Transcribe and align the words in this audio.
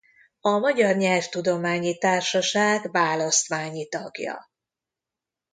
A 0.39 0.49
Magyar 0.57 0.95
Nyelvtudományi 0.95 1.97
Társaság 1.97 2.91
választmányi 2.91 3.87
tagja. 3.87 4.51